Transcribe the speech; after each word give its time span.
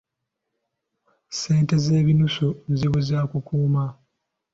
Ssente 1.31 1.73
z’ebinusu 1.83 2.47
nzibu 2.71 2.99
za 3.07 3.19
kukuuma. 3.31 3.85